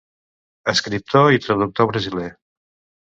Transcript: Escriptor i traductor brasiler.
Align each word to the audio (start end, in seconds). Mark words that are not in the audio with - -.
Escriptor 0.71 1.29
i 1.35 1.43
traductor 1.45 1.91
brasiler. 1.93 2.31